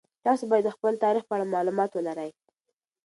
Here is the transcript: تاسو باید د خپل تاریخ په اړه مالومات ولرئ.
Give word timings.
تاسو 0.25 0.43
باید 0.51 0.65
د 0.67 0.75
خپل 0.75 0.93
تاریخ 1.03 1.23
په 1.27 1.33
اړه 1.35 1.45
مالومات 1.53 1.91
ولرئ. 1.93 2.29